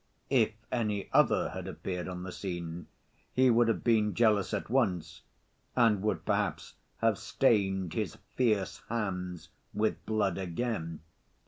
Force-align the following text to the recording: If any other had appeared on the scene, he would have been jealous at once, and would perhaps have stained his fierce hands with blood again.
If 0.31 0.53
any 0.71 1.11
other 1.13 1.49
had 1.49 1.67
appeared 1.67 2.07
on 2.07 2.23
the 2.23 2.31
scene, 2.31 2.87
he 3.31 3.51
would 3.51 3.67
have 3.67 3.83
been 3.83 4.15
jealous 4.15 4.51
at 4.51 4.67
once, 4.67 5.21
and 5.75 6.01
would 6.01 6.25
perhaps 6.25 6.73
have 7.01 7.19
stained 7.19 7.93
his 7.93 8.15
fierce 8.35 8.81
hands 8.89 9.49
with 9.75 10.03
blood 10.07 10.39
again. 10.39 11.01